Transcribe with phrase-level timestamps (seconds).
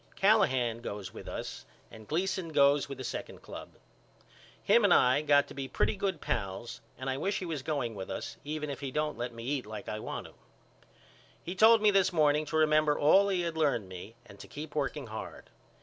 [0.15, 3.75] Callahan goes with us and Gleason goes with the second club.
[4.63, 7.61] Him and I have got to be pretty good pals and I wish he was
[7.61, 10.33] going with us even if he don't let me eat like I want to.
[11.43, 14.73] He told me this morning to remember all he had learned me and to keep
[14.73, 15.51] working hard.